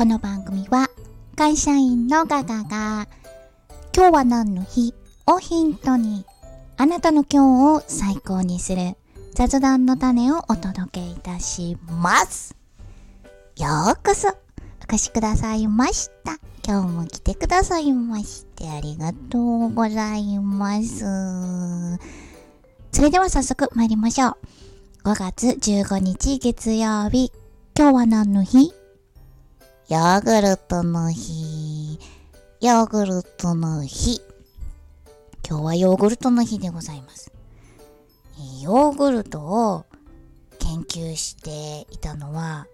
[0.00, 0.88] この番組は
[1.36, 3.06] 会社員のガガが
[3.94, 4.94] 今日は何の日
[5.26, 6.24] をヒントに
[6.78, 8.96] あなたの今日を最高にする
[9.34, 12.56] 雑談の種をお届けいたします。
[13.58, 14.32] ようこそお
[14.90, 16.38] 越しくださいました。
[16.66, 21.04] 今日も来てくださいましてありがとうございます。
[22.92, 24.36] それでは早速参りましょう。
[25.10, 27.30] 5月15日月曜日。
[27.76, 28.79] 今日は何の日？
[29.90, 31.98] ヨーグルトの日。
[32.60, 34.20] ヨーグルトの日。
[35.44, 37.32] 今日はヨーグルトの日でございます。
[38.62, 39.86] ヨーグルトを
[40.60, 42.68] 研究していたのは、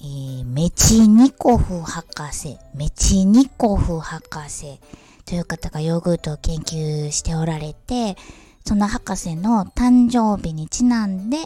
[0.00, 4.80] えー、メチニコフ博士、メチニコフ博士
[5.24, 8.16] という方がヨーグルトを研究しておられて、
[8.66, 11.36] その博士の誕生日にちなんで、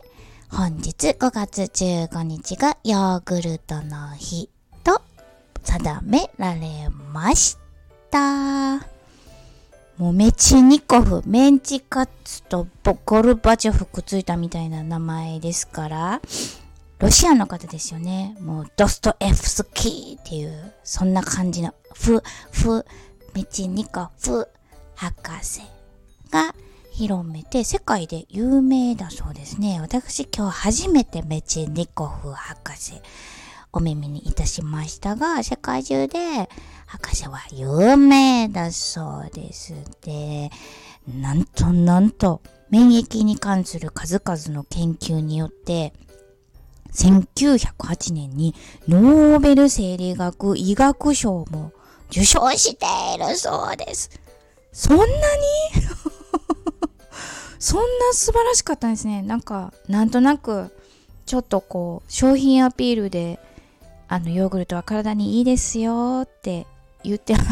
[0.51, 4.49] 本日5月15日がヨーグルトの日
[4.85, 5.03] と
[5.63, 7.59] 定められまし
[8.11, 8.77] た。
[9.99, 12.67] もうメチニコフ、メンチカツと
[13.05, 16.21] ゴルバチョフくっついたみたいな名前ですから、
[16.99, 18.37] ロシアの方ですよね。
[18.41, 22.23] もうドストエフスキーっていう、そんな感じの、フ、
[22.53, 22.85] フ、
[23.35, 24.49] メチニコフ
[24.95, 25.61] 博士
[26.31, 26.55] が
[26.97, 29.81] 広めて世界で有名だそうですね。
[29.83, 32.95] 私今日初めてメチェニコフ博士
[33.71, 36.49] お耳にいたしましたが、世界中で
[36.87, 39.75] 博士は有名だそうです。
[40.07, 40.51] で、
[41.07, 45.93] なんとなんと免疫に関する数々の研究によって、
[46.95, 48.55] 1908年に
[48.89, 51.75] ノーベル生理学医学賞も
[52.11, 54.11] 受賞しているそうです。
[54.73, 55.11] そんなに？
[57.59, 59.23] そんな素晴らしかったんですね。
[59.23, 60.71] なんか、なんとなく、
[61.27, 63.39] ちょっとこう、商品アピールで、
[64.09, 66.67] あの、ヨーグルトは体にいいですよって
[67.03, 67.45] 言ってある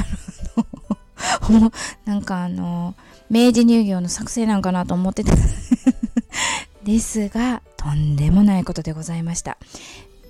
[1.51, 1.73] の。
[2.05, 2.95] なんかあの、
[3.31, 5.33] 明治乳業の作成なんかなと思ってた
[6.85, 9.59] ですが、とんでもないことでございました。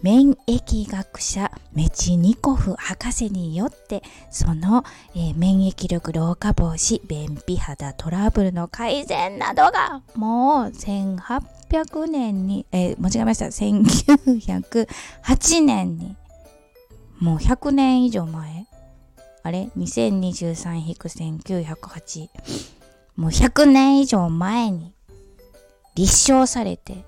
[0.04, 4.84] 免疫学者メチニコフ博士によってその、
[5.14, 13.46] えー、免疫力老化防止便秘肌トラブルの改善などがもう1800年に、えー、間違えました。
[13.46, 16.14] 1908年に
[17.18, 18.66] もう100年以上前。
[19.42, 22.28] あれ ?2023-1908
[23.16, 24.92] もう100年以上前に
[25.94, 27.06] 立証されて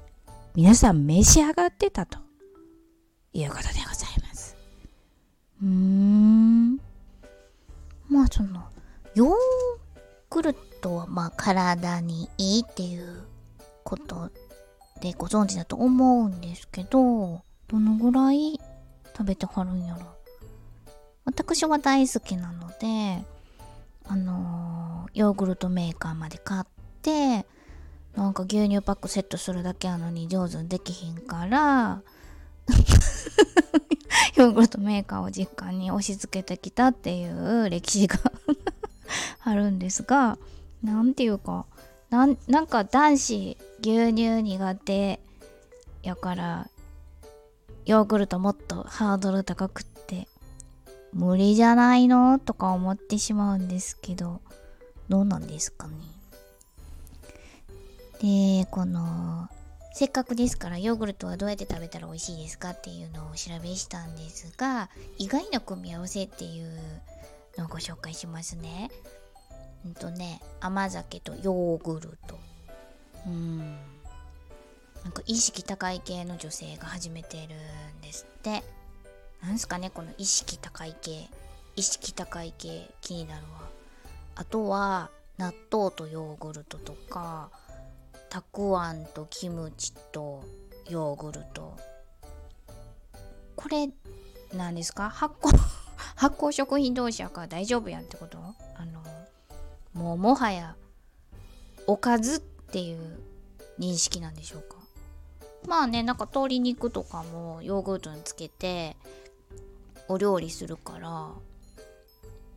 [0.55, 2.25] 皆さん召し上がってたと。
[3.37, 4.57] いうことでございます。
[5.63, 6.77] うーん。
[8.09, 8.63] まあその、
[9.15, 9.31] ヨー
[10.31, 13.25] グルトはまあ体にいいっていう
[13.85, 14.31] こと
[15.01, 18.61] でご存知だと思うんですけど、どのぐらい
[19.17, 20.01] 食べてはるんやろ。
[21.25, 23.25] 私は大好きなので、
[24.05, 26.65] あのー、ヨーグルトメーカーまで買っ
[27.03, 27.45] て、
[28.15, 32.03] なんか牛乳パックセットするだけなのに上手にできひんから、
[34.37, 38.19] ヨーグルトメーカーを実家に押し付けてきたっていう歴史が
[39.43, 40.39] あるんですが、
[40.83, 41.67] なんていうか、
[42.11, 45.21] なんなんか男子牛乳苦手
[46.03, 46.71] やから
[47.85, 50.29] ヨーグルトもっとハードル高くって
[51.13, 52.39] 無理じゃないの？
[52.39, 54.41] とか思ってしまうんですけど
[55.09, 55.95] どうなんですかね。
[58.21, 59.49] でこの
[59.97, 66.71] せっかくですからヨーグルトはどうやって食べたら美味しいですかっていうのをお調べしたんですが意外な組み合わせっていう
[67.57, 68.91] のをご紹介しますね。
[69.87, 72.39] うんとね甘酒とヨーグルト。
[73.27, 73.59] うん
[75.03, 77.55] なんか意識高い系の女性が始めてる
[77.99, 78.63] んですって。
[79.43, 81.27] なんすかねこの意識高い系。
[81.75, 83.63] 意識高い系気になるわ。
[84.35, 85.09] あとは
[85.39, 87.49] 納豆とヨーグルトとか
[88.37, 90.45] たくあんとキムチと
[90.91, 91.75] ヨーグルト。
[93.55, 93.89] これ
[94.53, 95.09] 何ですか？
[95.09, 95.57] 発酵
[96.17, 98.37] 発酵食品同士やから大丈夫やんってこと？
[98.75, 99.03] あの
[99.95, 100.77] もうもはや
[101.87, 103.19] おかずっていう
[103.79, 104.77] 認識なんでしょうか？
[105.67, 108.99] まあねなんか鶏肉とかもヨーグルトにつけて
[110.09, 111.33] お料理するからあ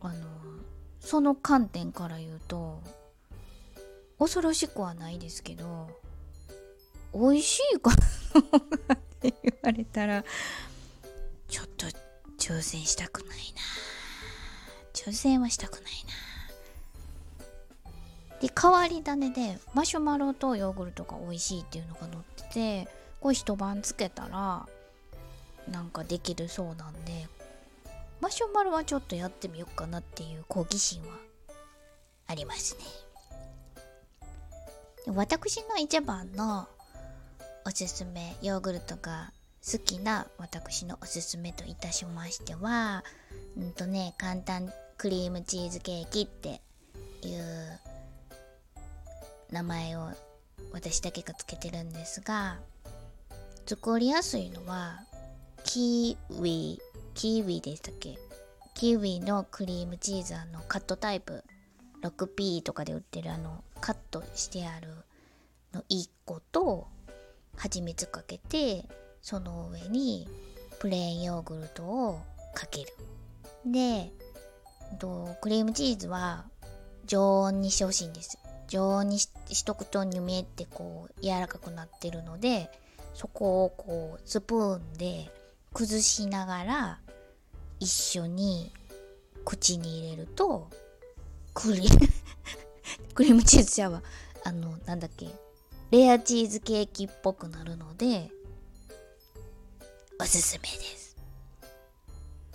[0.02, 0.26] の
[1.00, 2.82] その観点から言うと
[4.20, 5.88] 恐ろしくはないですけど
[7.14, 10.22] 美味しいかなって言われたら
[11.48, 11.86] ちょっと
[12.38, 13.34] 挑戦したくないな
[14.92, 15.88] 挑戦はしたくないな。
[18.40, 22.18] で変わり種でマシュマロとヨーグルトが美味しいっていうのが載っ
[22.48, 22.88] てて
[23.20, 24.66] これ一晩つけたら
[25.70, 27.26] なんかできるそうなんで
[28.20, 31.08] マシュマロはちょっとやってみようかなっていう好奇心は
[32.26, 33.09] ありますね。
[35.06, 36.68] 私の一番の
[37.66, 39.32] おすすめヨーグルトが
[39.64, 43.04] 好きな私のおすすめといたしましては
[43.56, 46.60] うんとね簡単クリームチーズケーキって
[47.26, 47.44] いう
[49.50, 50.08] 名前を
[50.72, 52.58] 私だけがつけてるんですが
[53.66, 55.00] 作りやすいのは
[55.64, 56.78] キーウイ
[57.14, 58.18] キーウイでしたっけ？
[58.74, 61.44] キーウイのクリームチーズあのカットタイプ
[62.02, 64.88] 6P とかで売ってるあのカットしてある
[65.72, 66.86] の1個と
[67.56, 68.88] 蜂蜜かけて
[69.22, 70.28] その上に
[70.78, 72.20] プレーンヨーグルトを
[72.54, 72.86] かける。
[73.66, 74.10] で
[74.98, 76.44] とクリームチーズは
[77.04, 78.38] 常温にしてほしいんです。
[78.68, 79.28] 常温にし
[79.64, 82.70] とくとにゅめってこう柔らかくなってるので
[83.14, 85.28] そこをこうスプーンで
[85.74, 87.00] 崩しながら
[87.80, 88.72] 一緒に
[89.44, 90.70] 口に入れると
[91.52, 91.88] クリ
[93.20, 94.02] クリームチーズちゃうわ
[94.46, 95.28] あのなんだっけ
[95.90, 98.30] レアチーズケーキっぽくなるので
[100.18, 101.18] おすすめです。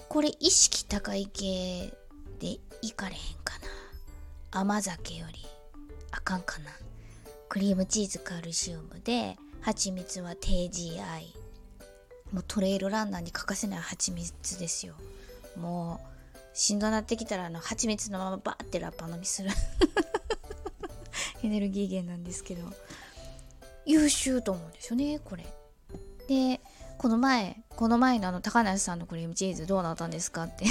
[0.09, 1.93] これ意識高い系
[2.39, 3.53] でいかれへんか
[4.51, 4.59] な。
[4.59, 5.45] 甘酒より
[6.09, 6.71] あかんかな。
[7.47, 10.99] クリームチーズカルシウムで蜂蜜は低 GI
[12.33, 14.95] もうトレイルランナーに欠かせない蜂蜜ですよ。
[15.57, 15.99] も
[16.33, 19.51] うしんどなってきたらあの蜂蜜のままバーってラッパ飲みする。
[21.45, 22.63] エネルギー源なんですけど
[23.85, 25.45] 優秀と思うんですよねこれ。
[26.27, 26.59] で
[26.97, 30.65] この前この前のあの高梨さんのクリームチーズどうなったんですかって。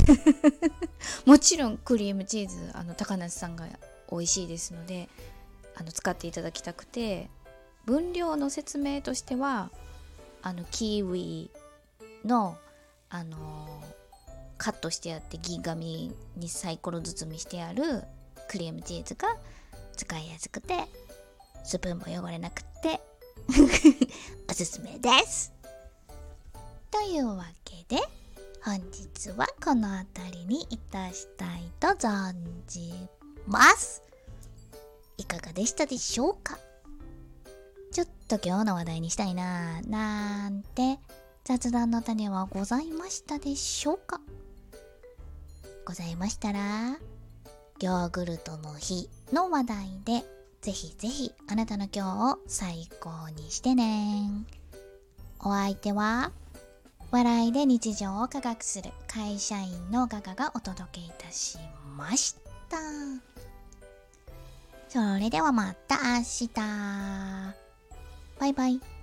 [1.26, 3.69] もちろんクリームチーズあの高梨さんが
[4.11, 5.09] 美味しいですので
[5.76, 7.29] あの使っていただきたくて
[7.85, 9.70] 分量の説明としては
[10.43, 11.50] あのキウイ
[12.25, 12.56] の
[13.11, 13.82] あの
[14.56, 18.05] カットしてあって銀紙にサイコロ包みしてある
[18.49, 19.37] クリームチーズが
[19.94, 20.85] 使いやすくて
[21.64, 23.00] スプーンも汚れなくて
[24.50, 25.52] おすすめです。
[26.91, 28.00] というわけで
[28.64, 32.35] 本日はこの辺りにいたしたいと存
[32.67, 32.93] じ
[33.46, 34.02] ます。
[35.17, 36.58] いかがでしたでしょうか？
[37.93, 40.99] ちょっと今日の話題にしたいなーなんて
[41.44, 44.20] 雑談の種はございましたでしょうか？
[45.87, 46.96] ございましたら
[47.84, 49.76] ヨーグルトの日の話題
[50.06, 50.25] で
[50.62, 54.31] ぜひぜひあなたの今日を最高にしてね。
[55.38, 56.32] お相手は
[57.10, 61.58] 笑いで日常を科学する会社員のガガがお届けいたし
[61.94, 62.36] まし
[62.70, 62.78] た。
[64.88, 66.48] それではまた明日。
[68.40, 68.94] バイバイ。